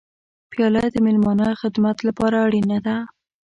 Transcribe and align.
پیاله 0.51 0.83
د 0.91 0.95
میلمانه 1.05 1.47
خدمت 1.61 1.97
لپاره 2.07 2.35
اړینه 2.45 2.77
ده. 2.85 2.95